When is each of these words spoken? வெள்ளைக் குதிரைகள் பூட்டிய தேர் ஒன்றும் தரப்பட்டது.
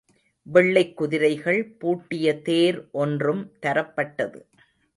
வெள்ளைக் 0.47 0.97
குதிரைகள் 0.97 1.75
பூட்டிய 1.79 2.41
தேர் 2.41 2.89
ஒன்றும் 2.91 3.43
தரப்பட்டது. 3.61 4.39